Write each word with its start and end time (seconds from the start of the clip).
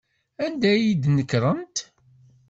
Anda 0.45 0.67
ay 0.73 0.87
d-nekrent? 1.03 1.77